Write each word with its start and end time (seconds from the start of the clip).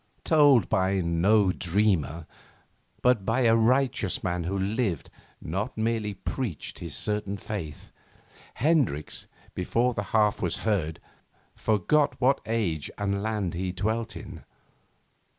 Told 0.23 0.67
by 0.67 0.99
no 0.99 1.51
dreamer, 1.51 2.25
but 3.03 3.23
by 3.23 3.41
a 3.41 3.55
righteous 3.55 4.23
man 4.23 4.45
who 4.45 4.57
lived, 4.57 5.11
not 5.39 5.77
merely 5.77 6.15
preached 6.15 6.79
his 6.79 6.95
certain 6.95 7.37
faith, 7.37 7.91
Hendricks, 8.55 9.27
before 9.53 9.93
the 9.93 10.05
half 10.09 10.41
was 10.41 10.57
heard, 10.65 10.99
forgot 11.53 12.19
what 12.19 12.41
age 12.47 12.89
and 12.97 13.21
land 13.21 13.53
he 13.53 13.71
dwelt 13.71 14.17
in. 14.17 14.43